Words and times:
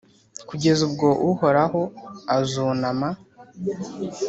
kugeza 0.49 0.81
ubwo 0.87 1.07
Uhoraho 1.29 1.81
azunama, 2.37 3.09